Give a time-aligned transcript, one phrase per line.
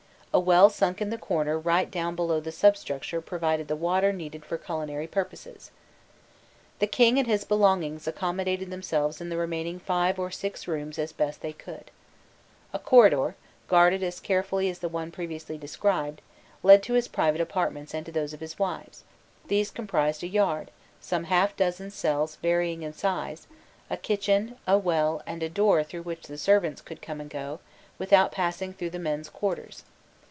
[0.33, 4.45] A well sunk in the corner right down below the substructure provided the water needed
[4.45, 5.71] for culinary purposes.
[6.79, 11.11] The king and his belongings accommodated themselves in the remaining five or six rooms as
[11.11, 11.91] best they could.
[12.71, 13.35] A corridor,
[13.67, 16.21] guarded as carefully as the one previously described,
[16.63, 19.03] led to his private apartments and to those of his wives:
[19.49, 20.71] these comprised a yard,
[21.01, 23.47] some half dozen cells varying in size,
[23.89, 27.59] a kitchen, a well, and a door through which the servants could come and go,
[27.99, 29.83] without passing through the men's quarters.